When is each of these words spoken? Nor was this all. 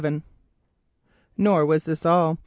Nor 1.37 1.63
was 1.63 1.83
this 1.83 2.07
all. 2.07 2.39